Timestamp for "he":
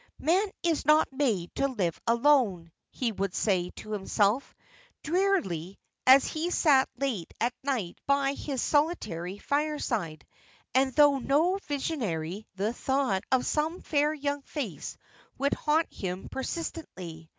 2.89-3.11, 6.25-6.49